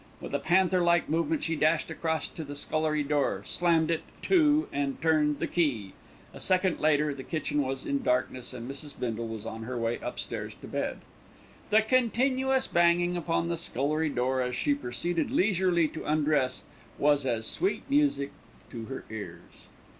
[0.19, 4.67] With a panther like movement she dashed across to the scullery door, slammed it to
[4.73, 5.93] and turned the key.
[6.33, 8.99] A second later the kitchen was in darkness, and Mrs.
[8.99, 11.01] Bindle was on her way upstairs to bed.
[11.69, 16.63] The continuous banging upon the scullery door as she proceeded leisurely to undress
[16.97, 18.31] was as sweet music
[18.71, 19.67] to her ears.